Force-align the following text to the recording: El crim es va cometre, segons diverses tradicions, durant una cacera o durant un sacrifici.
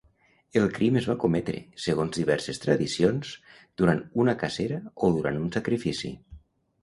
El 0.59 0.63
crim 0.77 0.95
es 1.01 1.07
va 1.09 1.15
cometre, 1.23 1.59
segons 1.83 2.17
diverses 2.21 2.61
tradicions, 2.63 3.35
durant 3.81 4.01
una 4.23 4.37
cacera 4.45 4.79
o 5.05 5.11
durant 5.19 5.37
un 5.43 5.55
sacrifici. 5.57 6.11